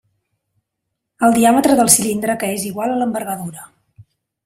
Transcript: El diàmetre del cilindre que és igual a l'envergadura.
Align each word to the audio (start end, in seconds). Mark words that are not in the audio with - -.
El 1.27 1.35
diàmetre 1.37 1.77
del 1.81 1.93
cilindre 1.99 2.39
que 2.45 2.53
és 2.57 2.69
igual 2.73 2.95
a 2.95 2.99
l'envergadura. 3.03 3.73